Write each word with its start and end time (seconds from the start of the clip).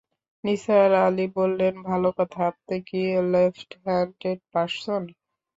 নিসার 0.43 0.91
আলি 1.05 1.25
বললেন, 1.37 1.73
ভালো 1.89 2.09
কথা, 2.17 2.39
আপনি 2.51 2.75
কি 2.87 3.01
লেফট 3.33 3.69
হ্যানডেড 3.83 4.39
পার্সন? 4.53 5.03